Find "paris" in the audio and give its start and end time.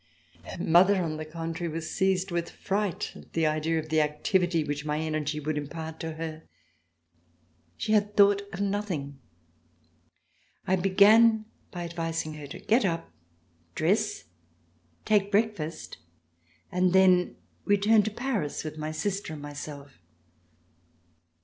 18.09-18.63